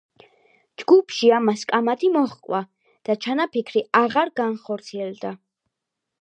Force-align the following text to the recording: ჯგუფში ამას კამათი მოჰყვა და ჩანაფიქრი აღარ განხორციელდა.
ჯგუფში 0.83 1.27
ამას 1.39 1.65
კამათი 1.71 2.09
მოჰყვა 2.15 2.61
და 3.11 3.17
ჩანაფიქრი 3.27 3.85
აღარ 4.01 4.33
განხორციელდა. 4.41 5.35